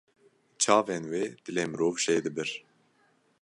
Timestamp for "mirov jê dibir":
1.71-2.49